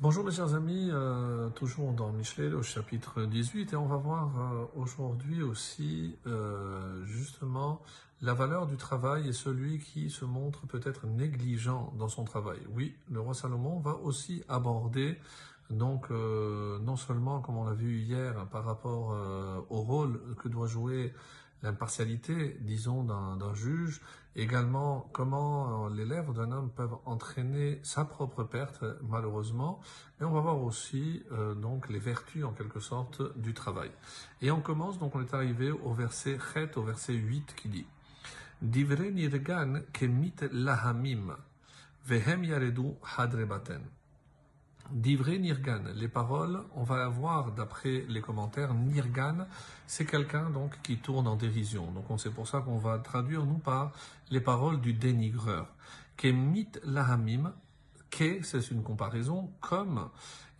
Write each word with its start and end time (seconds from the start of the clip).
Bonjour 0.00 0.22
mes 0.22 0.30
chers 0.30 0.54
amis, 0.54 0.90
euh, 0.92 1.48
toujours 1.48 1.92
dans 1.92 2.12
Michel 2.12 2.54
au 2.54 2.62
chapitre 2.62 3.24
18 3.24 3.72
et 3.72 3.76
on 3.76 3.86
va 3.86 3.96
voir 3.96 4.30
euh, 4.38 4.64
aujourd'hui 4.76 5.42
aussi 5.42 6.14
euh, 6.28 7.04
justement 7.04 7.82
la 8.22 8.32
valeur 8.32 8.68
du 8.68 8.76
travail 8.76 9.28
et 9.28 9.32
celui 9.32 9.80
qui 9.80 10.08
se 10.08 10.24
montre 10.24 10.68
peut-être 10.68 11.08
négligent 11.08 11.92
dans 11.98 12.06
son 12.06 12.22
travail. 12.22 12.60
Oui, 12.76 12.94
le 13.10 13.18
roi 13.18 13.34
Salomon 13.34 13.80
va 13.80 13.96
aussi 13.96 14.44
aborder 14.48 15.18
donc 15.70 16.10
non 16.10 16.96
seulement 16.96 17.40
comme 17.40 17.58
on 17.58 17.64
l'a 17.64 17.74
vu 17.74 17.98
hier 17.98 18.46
par 18.50 18.64
rapport 18.64 19.14
au 19.68 19.80
rôle 19.82 20.20
que 20.42 20.48
doit 20.48 20.66
jouer 20.66 21.12
l'impartialité, 21.62 22.56
disons, 22.60 23.02
d'un 23.04 23.54
juge, 23.54 24.00
également 24.36 25.08
comment 25.12 25.86
euh, 25.86 25.94
les 25.94 26.04
lèvres 26.04 26.32
d'un 26.32 26.52
homme 26.52 26.70
peuvent 26.70 26.96
entraîner 27.04 27.80
sa 27.82 28.04
propre 28.04 28.44
perte, 28.44 28.84
malheureusement, 29.02 29.80
et 30.20 30.24
on 30.24 30.30
va 30.30 30.40
voir 30.40 30.62
aussi 30.62 31.24
euh, 31.32 31.54
donc 31.54 31.88
les 31.88 31.98
vertus 31.98 32.44
en 32.44 32.52
quelque 32.52 32.80
sorte 32.80 33.36
du 33.38 33.54
travail. 33.54 33.90
Et 34.40 34.50
on 34.50 34.60
commence, 34.60 34.98
donc 34.98 35.14
on 35.16 35.20
est 35.20 35.34
arrivé 35.34 35.70
au 35.70 35.92
verset 35.92 36.38
au 36.76 36.82
verset 36.82 37.14
8 37.14 37.54
qui 37.56 37.68
dit 37.68 37.86
Divre 38.62 39.10
nirgan 39.10 39.82
kemit 39.92 40.34
lahamim, 40.52 41.36
vehem 42.06 42.44
yaredu 42.44 42.94
hadrebaten. 43.02 43.82
Divré 44.90 45.38
Nirgan, 45.38 45.82
les 45.94 46.08
paroles, 46.08 46.60
on 46.74 46.82
va 46.82 47.04
avoir 47.04 47.52
d'après 47.52 48.06
les 48.08 48.22
commentaires, 48.22 48.72
Nirgan, 48.72 49.46
c'est 49.86 50.06
quelqu'un 50.06 50.48
donc 50.48 50.80
qui 50.82 50.96
tourne 50.96 51.26
en 51.26 51.36
dérision. 51.36 51.90
Donc 51.92 52.06
c'est 52.18 52.32
pour 52.32 52.48
ça 52.48 52.60
qu'on 52.62 52.78
va 52.78 52.98
traduire 52.98 53.44
nous 53.44 53.58
par 53.58 53.92
les 54.30 54.40
paroles 54.40 54.80
du 54.80 54.94
dénigreur. 54.94 55.66
Kemit 56.16 56.68
lahamim, 56.84 57.52
ke, 58.10 58.42
c'est 58.42 58.70
une 58.70 58.82
comparaison, 58.82 59.50
comme, 59.60 60.08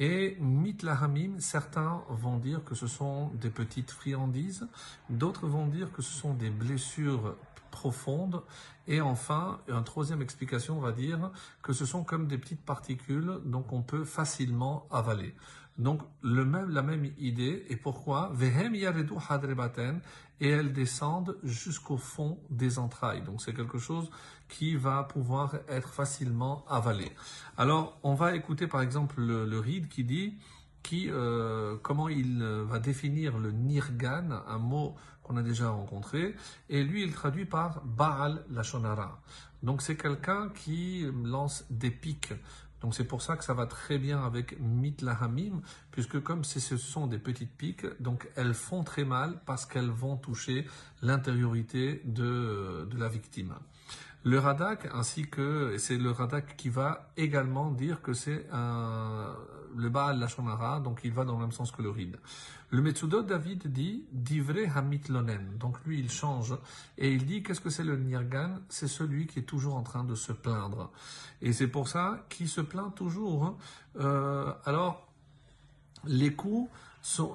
et 0.00 0.36
mit 0.40 0.76
lahamim, 0.82 1.38
certains 1.38 2.02
vont 2.08 2.38
dire 2.38 2.64
que 2.64 2.74
ce 2.74 2.88
sont 2.88 3.28
des 3.34 3.50
petites 3.50 3.92
friandises, 3.92 4.66
d'autres 5.08 5.46
vont 5.46 5.66
dire 5.66 5.92
que 5.92 6.02
ce 6.02 6.12
sont 6.12 6.34
des 6.34 6.50
blessures 6.50 7.36
profonde. 7.80 8.42
Et 8.86 9.00
enfin, 9.00 9.60
une 9.68 9.84
troisième 9.84 10.22
explication, 10.22 10.78
on 10.78 10.80
va 10.80 10.92
dire 10.92 11.30
que 11.62 11.72
ce 11.72 11.84
sont 11.84 12.04
comme 12.04 12.26
des 12.26 12.38
petites 12.38 12.64
particules, 12.64 13.30
donc 13.44 13.72
on 13.72 13.82
peut 13.82 14.04
facilement 14.04 14.86
avaler. 14.90 15.34
Donc 15.76 16.00
le 16.22 16.44
même, 16.46 16.70
la 16.70 16.82
même 16.82 17.04
idée. 17.18 17.66
Et 17.68 17.76
pourquoi? 17.76 18.32
Et 20.40 20.48
elles 20.50 20.72
descendent 20.72 21.36
jusqu'au 21.42 21.98
fond 21.98 22.38
des 22.48 22.78
entrailles. 22.78 23.22
Donc 23.22 23.42
c'est 23.42 23.52
quelque 23.52 23.78
chose 23.78 24.08
qui 24.48 24.76
va 24.76 25.02
pouvoir 25.02 25.56
être 25.68 25.92
facilement 25.92 26.64
avalé. 26.68 27.12
Alors 27.58 27.98
on 28.02 28.14
va 28.14 28.34
écouter 28.34 28.66
par 28.66 28.80
exemple 28.80 29.20
le, 29.20 29.44
le 29.44 29.60
qui 29.94 30.04
dit 30.04 30.38
qui, 30.86 31.10
euh, 31.10 31.76
comment 31.82 32.08
il 32.08 32.40
euh, 32.40 32.64
va 32.64 32.78
définir 32.78 33.38
le 33.38 33.50
nirgan, 33.50 34.30
un 34.46 34.58
mot 34.58 34.94
qu'on 35.26 35.36
a 35.36 35.42
déjà 35.42 35.70
rencontré, 35.70 36.36
et 36.68 36.84
lui 36.84 37.02
il 37.02 37.12
traduit 37.12 37.46
par 37.46 37.82
Baal 37.84 38.44
Lashonara. 38.50 39.20
Donc 39.62 39.82
c'est 39.82 39.96
quelqu'un 39.96 40.50
qui 40.50 41.04
lance 41.24 41.64
des 41.70 41.90
pics. 41.90 42.32
Donc 42.80 42.94
c'est 42.94 43.04
pour 43.04 43.22
ça 43.22 43.36
que 43.36 43.42
ça 43.42 43.54
va 43.54 43.66
très 43.66 43.98
bien 43.98 44.22
avec 44.22 44.60
mitlahamim, 44.60 45.62
puisque 45.90 46.22
comme 46.22 46.44
ce 46.44 46.76
sont 46.76 47.08
des 47.08 47.18
petites 47.18 47.56
piques, 47.56 47.86
donc 48.00 48.28
elles 48.36 48.54
font 48.54 48.84
très 48.84 49.04
mal 49.04 49.40
parce 49.46 49.66
qu'elles 49.66 49.90
vont 49.90 50.16
toucher 50.16 50.66
l'intériorité 51.02 52.02
de, 52.04 52.86
de 52.88 52.98
la 52.98 53.08
victime. 53.08 53.54
Le 54.22 54.38
Radak, 54.38 54.88
ainsi 54.92 55.28
que, 55.28 55.78
c'est 55.78 55.98
le 55.98 56.10
Radak 56.10 56.56
qui 56.56 56.68
va 56.68 57.12
également 57.16 57.70
dire 57.70 58.02
que 58.02 58.12
c'est 58.12 58.46
le 59.76 59.88
Baal 59.88 60.18
Lachonara, 60.18 60.80
donc 60.80 61.00
il 61.04 61.12
va 61.12 61.24
dans 61.24 61.34
le 61.34 61.40
même 61.40 61.52
sens 61.52 61.70
que 61.70 61.82
le 61.82 61.90
Rid. 61.90 62.16
Le 62.70 62.82
Metsudot 62.82 63.22
David 63.22 63.70
dit 63.72 64.04
Divre 64.10 64.56
Hamit 64.74 65.02
Lonen. 65.08 65.56
Donc 65.58 65.78
lui, 65.84 66.00
il 66.00 66.10
change 66.10 66.56
et 66.98 67.12
il 67.12 67.26
dit 67.26 67.42
qu'est-ce 67.42 67.60
que 67.60 67.70
c'est 67.70 67.84
le 67.84 67.96
Nirgan? 67.96 68.60
C'est 68.68 68.88
celui 68.88 69.26
qui 69.26 69.40
est 69.40 69.44
toujours 69.44 69.76
en 69.76 69.82
train 69.82 70.04
de 70.04 70.14
se 70.14 70.32
plaindre. 70.32 70.90
Et 71.42 71.52
c'est 71.52 71.68
pour 71.68 71.88
ça 71.88 72.24
qu'il 72.28 72.48
se 72.48 72.60
plaint 72.60 72.94
toujours. 72.94 73.44
Hein. 73.44 73.56
Euh, 74.00 74.52
alors, 74.64 75.06
les 76.04 76.34
coups 76.34 76.70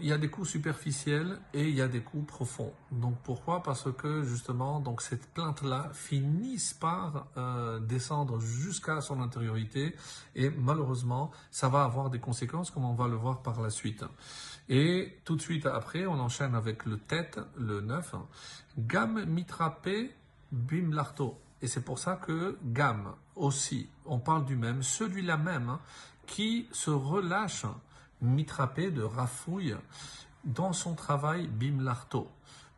il 0.00 0.06
y 0.06 0.12
a 0.12 0.18
des 0.18 0.30
coups 0.30 0.48
superficiels 0.48 1.38
et 1.52 1.68
il 1.68 1.74
y 1.74 1.82
a 1.82 1.88
des 1.88 2.00
coups 2.00 2.26
profonds. 2.26 2.72
Donc 2.90 3.16
pourquoi? 3.22 3.62
Parce 3.62 3.92
que 3.92 4.22
justement, 4.22 4.80
donc 4.80 5.02
cette 5.02 5.26
plainte-là 5.34 5.90
finisse 5.92 6.72
par 6.74 7.26
euh, 7.36 7.78
descendre 7.78 8.40
jusqu'à 8.40 9.00
son 9.00 9.20
intériorité 9.20 9.94
et 10.34 10.50
malheureusement, 10.50 11.30
ça 11.50 11.68
va 11.68 11.84
avoir 11.84 12.10
des 12.10 12.18
conséquences 12.18 12.70
comme 12.70 12.84
on 12.84 12.94
va 12.94 13.08
le 13.08 13.16
voir 13.16 13.42
par 13.42 13.60
la 13.60 13.70
suite. 13.70 14.04
Et 14.68 15.18
tout 15.24 15.36
de 15.36 15.42
suite 15.42 15.66
après, 15.66 16.06
on 16.06 16.18
enchaîne 16.18 16.54
avec 16.54 16.84
le 16.84 16.98
tête, 16.98 17.38
le 17.56 17.80
9. 17.80 18.14
Gam 18.78 19.24
mitrapé 19.26 20.14
bim 20.52 20.92
larto. 20.92 21.38
Et 21.60 21.66
c'est 21.66 21.84
pour 21.84 21.98
ça 21.98 22.16
que 22.16 22.58
Gam 22.64 23.14
aussi, 23.34 23.88
on 24.06 24.18
parle 24.18 24.44
du 24.44 24.56
même, 24.56 24.82
celui-là 24.82 25.36
même 25.36 25.68
hein, 25.68 25.80
qui 26.26 26.68
se 26.72 26.90
relâche 26.90 27.66
mitrapé 28.20 28.90
de 28.90 29.02
rafouille 29.02 29.76
dans 30.44 30.72
son 30.72 30.94
travail 30.94 31.46
bimlarto. 31.46 32.28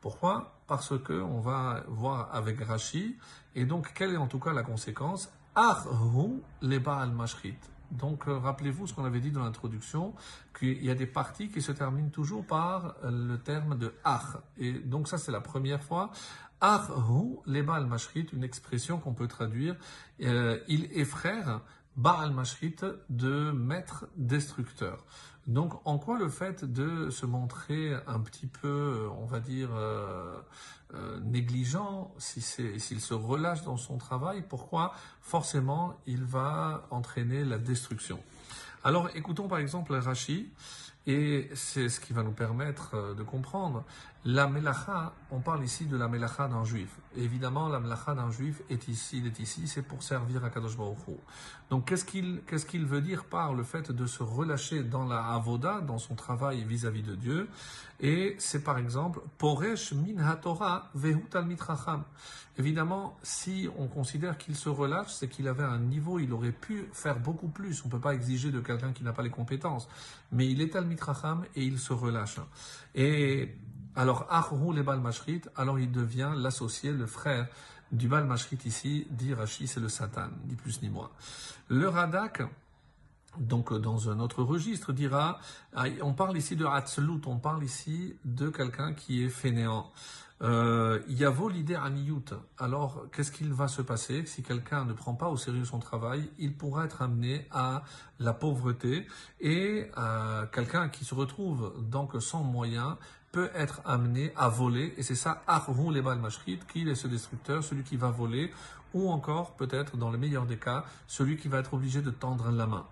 Pourquoi? 0.00 0.54
Parce 0.66 0.98
que 0.98 1.12
on 1.12 1.40
va 1.40 1.84
voir 1.88 2.34
avec 2.34 2.60
Rashi, 2.60 3.16
et 3.54 3.64
donc 3.64 3.92
quelle 3.94 4.14
est 4.14 4.16
en 4.16 4.28
tout 4.28 4.38
cas 4.38 4.52
la 4.52 4.62
conséquence? 4.62 5.30
Arhu 5.54 6.40
leba 6.62 7.00
al 7.00 7.10
mashrit. 7.10 7.58
Donc 7.90 8.28
euh, 8.28 8.38
rappelez-vous 8.38 8.86
ce 8.86 8.94
qu'on 8.94 9.04
avait 9.04 9.20
dit 9.20 9.32
dans 9.32 9.42
l'introduction, 9.42 10.14
qu'il 10.58 10.82
y 10.84 10.90
a 10.90 10.94
des 10.94 11.06
parties 11.06 11.48
qui 11.48 11.60
se 11.60 11.72
terminent 11.72 12.10
toujours 12.10 12.46
par 12.46 12.94
euh, 13.04 13.10
le 13.10 13.38
terme 13.38 13.76
de 13.76 13.92
ar. 14.04 14.42
Et 14.58 14.72
donc 14.72 15.08
ça 15.08 15.18
c'est 15.18 15.32
la 15.32 15.40
première 15.40 15.82
fois. 15.82 16.10
Arhu 16.60 17.38
leba 17.46 17.74
al 17.74 17.86
mashrit, 17.86 18.28
une 18.32 18.44
expression 18.44 18.98
qu'on 18.98 19.14
peut 19.14 19.28
traduire. 19.28 19.76
Euh, 20.22 20.60
il 20.68 20.84
est 20.92 21.04
frère 21.04 21.62
Baal 21.96 22.32
Mashrit 22.32 22.76
de 23.08 23.50
maître 23.50 24.06
destructeur. 24.16 25.04
Donc, 25.46 25.74
en 25.84 25.98
quoi 25.98 26.18
le 26.18 26.28
fait 26.28 26.64
de 26.64 27.10
se 27.10 27.26
montrer 27.26 27.94
un 28.06 28.20
petit 28.20 28.46
peu, 28.46 29.08
on 29.18 29.24
va 29.24 29.40
dire, 29.40 29.70
euh, 29.72 30.38
euh, 30.94 31.18
négligent, 31.20 32.12
s'il 32.18 32.42
se 33.00 33.14
relâche 33.14 33.62
dans 33.62 33.76
son 33.76 33.98
travail, 33.98 34.44
pourquoi 34.48 34.92
forcément 35.20 35.96
il 36.06 36.24
va 36.24 36.86
entraîner 36.90 37.44
la 37.44 37.58
destruction? 37.58 38.20
Alors, 38.84 39.08
écoutons 39.14 39.48
par 39.48 39.58
exemple 39.58 39.94
Rashi, 39.94 40.50
et 41.06 41.48
c'est 41.54 41.88
ce 41.88 41.98
qui 41.98 42.12
va 42.12 42.22
nous 42.22 42.32
permettre 42.32 42.94
euh, 42.94 43.14
de 43.14 43.22
comprendre. 43.22 43.84
La 44.26 44.46
melacha, 44.48 45.14
on 45.30 45.40
parle 45.40 45.64
ici 45.64 45.86
de 45.86 45.96
la 45.96 46.06
melacha 46.06 46.46
d'un 46.46 46.62
juif. 46.62 46.90
évidemment, 47.16 47.68
la 47.68 47.80
melacha 47.80 48.14
d'un 48.14 48.30
juif 48.30 48.60
est 48.68 48.86
ici, 48.86 49.18
il 49.18 49.26
est 49.26 49.40
ici, 49.40 49.66
c'est 49.66 49.80
pour 49.80 50.02
servir 50.02 50.44
à 50.44 50.50
Kadosh 50.50 50.76
Baruch 50.76 50.98
Donc, 51.70 51.88
qu'est-ce 51.88 52.04
qu'il 52.04 52.42
qu'est-ce 52.46 52.66
qu'il 52.66 52.84
veut 52.84 53.00
dire 53.00 53.24
par 53.24 53.54
le 53.54 53.62
fait 53.62 53.90
de 53.90 54.06
se 54.06 54.22
relâcher 54.22 54.82
dans 54.82 55.06
la 55.06 55.24
avoda, 55.32 55.80
dans 55.80 55.96
son 55.96 56.16
travail 56.16 56.64
vis-à-vis 56.64 57.02
de 57.02 57.14
Dieu? 57.14 57.48
Et 58.00 58.36
c'est 58.38 58.62
par 58.62 58.76
exemple, 58.76 59.20
poresh 59.38 59.94
min 59.94 60.22
haTorah 60.22 60.90
vehut 60.94 61.30
al 61.32 61.46
mitracham. 61.46 62.04
Évidemment, 62.58 63.16
si 63.22 63.70
on 63.78 63.86
considère 63.86 64.36
qu'il 64.36 64.54
se 64.54 64.68
relâche, 64.68 65.12
c'est 65.12 65.28
qu'il 65.28 65.48
avait 65.48 65.62
un 65.62 65.78
niveau, 65.78 66.18
il 66.18 66.30
aurait 66.34 66.52
pu 66.52 66.90
faire 66.92 67.18
beaucoup 67.18 67.48
plus. 67.48 67.82
On 67.86 67.88
peut 67.88 68.00
pas 68.00 68.12
exiger 68.12 68.50
de 68.50 68.60
quelqu'un 68.60 68.92
qui 68.92 69.02
n'a 69.02 69.14
pas 69.14 69.22
les 69.22 69.30
compétences. 69.30 69.88
Mais 70.30 70.46
il 70.46 70.60
est 70.60 70.76
et 71.54 71.64
il 71.64 71.78
se 71.78 71.92
relâche. 71.92 72.40
Et 72.94 73.56
alors, 73.96 74.26
Arhu 74.30 74.72
le 74.74 74.82
Bal 74.82 75.00
Mashrit, 75.00 75.42
alors 75.56 75.78
il 75.78 75.90
devient 75.90 76.32
l'associé, 76.36 76.92
le 76.92 77.06
frère 77.06 77.48
du 77.92 78.08
Bal 78.08 78.24
Mashrit 78.24 78.58
ici, 78.64 79.06
dit 79.10 79.34
Rashi, 79.34 79.66
c'est 79.66 79.80
le 79.80 79.88
Satan, 79.88 80.28
ni 80.46 80.54
plus 80.54 80.80
ni 80.82 80.88
moins. 80.88 81.10
Le 81.68 81.88
Radak, 81.88 82.42
donc 83.38 83.72
dans 83.72 84.10
un 84.10 84.20
autre 84.20 84.42
registre, 84.42 84.92
dira, 84.92 85.40
on 86.02 86.14
parle 86.14 86.36
ici 86.36 86.56
de 86.56 86.64
Hatzlut, 86.64 87.20
on 87.26 87.38
parle 87.38 87.64
ici 87.64 88.16
de 88.24 88.48
quelqu'un 88.48 88.92
qui 88.94 89.24
est 89.24 89.28
fainéant. 89.28 89.90
Euh, 90.42 91.00
Yavo 91.08 91.48
l'idée 91.48 91.74
aniyut. 91.74 92.34
Alors, 92.58 93.06
qu'est-ce 93.12 93.30
qu'il 93.30 93.52
va 93.52 93.68
se 93.68 93.82
passer 93.82 94.24
si 94.24 94.42
quelqu'un 94.42 94.84
ne 94.86 94.94
prend 94.94 95.14
pas 95.14 95.28
au 95.28 95.36
sérieux 95.36 95.64
son 95.64 95.78
travail? 95.78 96.30
Il 96.38 96.54
pourra 96.54 96.86
être 96.86 97.02
amené 97.02 97.46
à 97.50 97.82
la 98.18 98.32
pauvreté 98.32 99.06
et 99.40 99.90
euh, 99.98 100.46
quelqu'un 100.46 100.88
qui 100.88 101.04
se 101.04 101.14
retrouve 101.14 101.74
donc 101.90 102.20
sans 102.20 102.42
moyens 102.42 102.96
peut 103.32 103.50
être 103.54 103.80
amené 103.84 104.32
à 104.36 104.48
voler, 104.48 104.92
et 104.96 105.04
c'est 105.04 105.14
ça, 105.14 105.42
Arhou 105.46 105.92
les 105.92 106.02
Mashrit, 106.02 106.58
qui 106.72 106.88
est 106.88 106.94
ce 106.96 107.06
destructeur, 107.06 107.62
celui 107.62 107.84
qui 107.84 107.96
va 107.96 108.10
voler, 108.10 108.52
ou 108.92 109.08
encore, 109.08 109.54
peut-être, 109.54 109.96
dans 109.96 110.10
le 110.10 110.18
meilleur 110.18 110.46
des 110.46 110.56
cas, 110.56 110.84
celui 111.06 111.36
qui 111.36 111.46
va 111.46 111.58
être 111.58 111.74
obligé 111.74 112.02
de 112.02 112.10
tendre 112.10 112.50
la 112.50 112.66
main. 112.66 112.86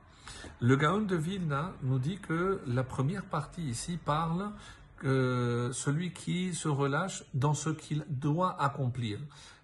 Le 0.60 0.76
Gaon 0.76 1.02
de 1.02 1.16
Vilna 1.16 1.72
nous 1.82 1.98
dit 1.98 2.18
que 2.18 2.60
la 2.66 2.84
première 2.84 3.24
partie 3.24 3.62
ici 3.62 3.96
parle 3.96 4.50
que 4.98 5.70
celui 5.72 6.12
qui 6.12 6.54
se 6.54 6.68
relâche 6.68 7.24
dans 7.34 7.54
ce 7.54 7.70
qu'il 7.70 8.04
doit 8.08 8.60
accomplir. 8.62 9.18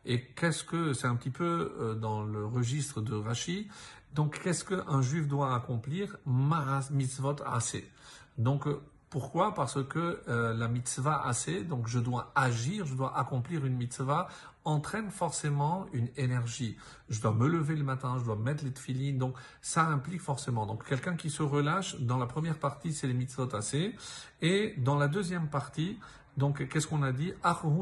Et 0.05 0.23
qu'est-ce 0.23 0.65
que 0.65 0.93
c'est 0.93 1.07
un 1.07 1.17
petit 1.17 1.31
peu 1.31 1.75
euh, 1.81 1.95
dans 1.95 2.23
le 2.23 2.45
registre 2.45 3.01
de 3.01 3.15
Rashi 3.15 3.69
Donc, 4.15 4.41
qu'est-ce 4.43 4.65
qu'un 4.65 5.03
juif 5.03 5.27
doit 5.27 5.55
accomplir? 5.55 6.17
Maras 6.27 6.89
mitzvot 6.91 7.37
assez. 7.47 7.89
Donc, 8.37 8.67
pourquoi? 9.14 9.55
Parce 9.55 9.81
que 9.84 10.25
euh, 10.26 10.55
la 10.55 10.66
mitzvah 10.66 11.25
assez, 11.25 11.62
donc 11.62 11.87
je 11.87 12.00
dois 12.00 12.32
agir, 12.34 12.84
je 12.84 12.96
dois 12.96 13.16
accomplir 13.16 13.64
une 13.64 13.76
mitzvah, 13.76 14.26
entraîne 14.64 15.08
forcément 15.12 15.87
une 15.93 16.08
énergie. 16.16 16.76
Je 17.11 17.20
dois 17.20 17.32
me 17.32 17.46
lever 17.46 17.76
le 17.76 17.84
matin, 17.84 18.16
je 18.19 18.25
dois 18.25 18.34
mettre 18.34 18.64
les 18.64 18.72
tefillines, 18.72 19.16
donc 19.16 19.37
ça 19.62 19.84
implique 19.87 20.20
forcément. 20.20 20.66
Donc 20.66 20.84
quelqu'un 20.84 21.14
qui 21.14 21.31
se 21.31 21.44
relâche, 21.44 21.94
dans 22.00 22.19
la 22.19 22.26
première 22.26 22.58
partie, 22.58 22.93
c'est 22.93 23.06
les 23.06 23.14
mitzvot 23.14 23.55
assez, 23.55 23.94
et 24.43 24.75
dans 24.78 24.96
la 24.96 25.06
deuxième 25.06 25.46
partie, 25.46 25.96
donc, 26.37 26.66
qu'est-ce 26.69 26.88
qu'on 26.88 27.05
a 27.05 27.12
dit? 27.12 27.32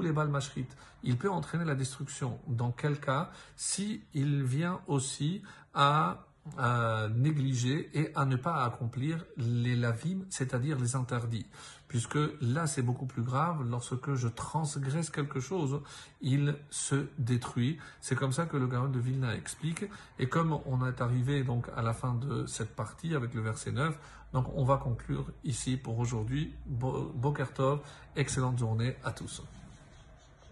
Les 0.02 0.12
mashrit. 0.12 0.67
Il 1.02 1.17
peut 1.17 1.31
entraîner 1.31 1.64
la 1.64 1.75
destruction. 1.75 2.38
Dans 2.46 2.70
quel 2.70 3.00
cas? 3.00 3.31
Si 3.56 4.02
vient 4.12 4.82
aussi 4.87 5.43
à 5.73 6.26
à 6.59 7.09
négliger 7.15 7.91
et 7.99 8.11
à 8.15 8.25
ne 8.25 8.37
pas 8.37 8.65
accomplir 8.65 9.25
les 9.37 9.77
lavim, 9.77 10.25
c'est-à-dire 10.29 10.79
les 10.79 10.97
interdits. 10.97 11.47
Puisque 11.89 12.19
là, 12.41 12.67
c'est 12.67 12.83
beaucoup 12.83 13.06
plus 13.06 13.23
grave. 13.23 13.69
Lorsque 13.69 14.15
je 14.15 14.29
transgresse 14.29 15.11
quelque 15.11 15.41
chose, 15.41 15.81
il 16.21 16.56
se 16.71 17.06
détruit. 17.19 17.79
C'est 18.00 18.17
comme 18.17 18.33
ça 18.33 18.47
que 18.47 18.56
le 18.56 18.67
Gaon 18.67 18.89
de 18.89 18.99
Vilna 18.99 19.37
explique. 19.37 19.85
Et 20.19 20.29
comme 20.29 20.59
on 20.67 20.87
est 20.87 21.00
arrivé 21.00 21.44
donc 21.44 21.67
à 21.77 21.83
la 21.83 21.93
fin 21.93 22.15
de 22.15 22.47
cette 22.47 22.75
partie 22.75 23.15
avec 23.15 23.35
le 23.35 23.43
verset 23.43 23.73
9, 23.73 23.99
donc 24.33 24.47
on 24.55 24.65
va 24.65 24.79
conclure 24.79 25.27
ici 25.44 25.77
pour 25.77 25.99
aujourd'hui. 25.99 26.55
Bokertov, 26.67 27.81
excellente 28.17 28.59
journée 28.59 28.97
à 29.05 29.12
tous. 29.12 29.43